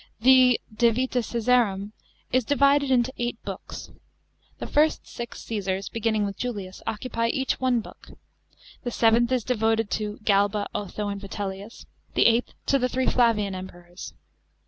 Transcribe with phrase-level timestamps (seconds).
[0.19, 1.91] The De vita C&sarum
[2.31, 3.91] is divided into eight Books.
[4.57, 8.07] The first six Caasars, beginning with Julius,* occupy each one Book;
[8.83, 11.85] the seventh is devoted to Galba, Otho, and Vitellius,
[12.15, 14.15] the eighth to the three Flavian Emperors.